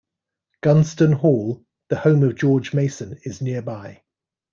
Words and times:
Gunston 0.61 1.11
Hall, 1.11 1.63
the 1.89 1.95
home 1.97 2.23
of 2.23 2.33
George 2.35 2.73
Mason 2.73 3.19
is 3.23 3.39
nearby. 3.39 4.01